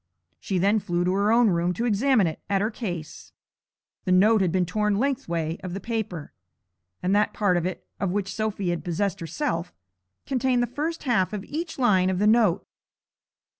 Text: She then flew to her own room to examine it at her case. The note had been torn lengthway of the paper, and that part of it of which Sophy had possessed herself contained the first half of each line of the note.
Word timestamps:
She 0.39 0.57
then 0.57 0.79
flew 0.79 1.05
to 1.05 1.13
her 1.13 1.31
own 1.31 1.51
room 1.51 1.75
to 1.75 1.85
examine 1.85 2.25
it 2.25 2.41
at 2.49 2.59
her 2.59 2.71
case. 2.71 3.33
The 4.05 4.11
note 4.11 4.41
had 4.41 4.51
been 4.51 4.65
torn 4.65 4.95
lengthway 4.95 5.59
of 5.63 5.75
the 5.75 5.79
paper, 5.79 6.33
and 7.03 7.15
that 7.15 7.33
part 7.33 7.55
of 7.55 7.67
it 7.67 7.85
of 7.99 8.09
which 8.09 8.33
Sophy 8.33 8.69
had 8.71 8.83
possessed 8.83 9.19
herself 9.19 9.71
contained 10.25 10.63
the 10.63 10.65
first 10.65 11.03
half 11.03 11.33
of 11.33 11.43
each 11.45 11.77
line 11.77 12.09
of 12.09 12.17
the 12.17 12.25
note. 12.25 12.65